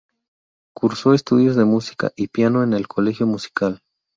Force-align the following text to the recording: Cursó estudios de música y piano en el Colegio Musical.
Cursó 0.75 1.13
estudios 1.13 1.55
de 1.55 1.63
música 1.63 2.11
y 2.15 2.25
piano 2.27 2.63
en 2.63 2.73
el 2.73 2.87
Colegio 2.87 3.27
Musical. 3.27 3.81